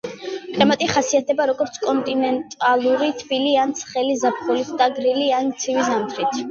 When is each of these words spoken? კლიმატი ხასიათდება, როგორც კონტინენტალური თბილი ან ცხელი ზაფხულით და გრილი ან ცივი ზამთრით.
კლიმატი 0.53 0.87
ხასიათდება, 0.93 1.47
როგორც 1.51 1.77
კონტინენტალური 1.85 3.13
თბილი 3.23 3.55
ან 3.67 3.77
ცხელი 3.83 4.21
ზაფხულით 4.27 4.77
და 4.83 4.93
გრილი 5.01 5.33
ან 5.43 5.59
ცივი 5.65 5.91
ზამთრით. 5.95 6.39